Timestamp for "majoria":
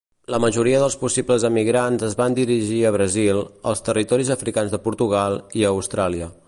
0.43-0.77